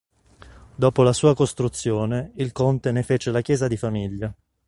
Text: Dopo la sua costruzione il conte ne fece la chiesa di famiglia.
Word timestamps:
Dopo 0.73 1.03
la 1.03 1.13
sua 1.13 1.35
costruzione 1.35 2.31
il 2.37 2.51
conte 2.53 2.91
ne 2.91 3.03
fece 3.03 3.29
la 3.29 3.41
chiesa 3.41 3.67
di 3.67 3.77
famiglia. 3.77 4.33